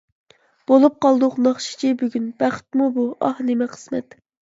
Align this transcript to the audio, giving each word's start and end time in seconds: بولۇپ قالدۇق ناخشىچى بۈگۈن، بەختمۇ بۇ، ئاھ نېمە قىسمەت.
بولۇپ 0.69 0.95
قالدۇق 1.05 1.35
ناخشىچى 1.47 1.91
بۈگۈن، 1.99 2.25
بەختمۇ 2.45 2.87
بۇ، 2.97 3.05
ئاھ 3.29 3.43
نېمە 3.51 3.69
قىسمەت. 3.75 4.19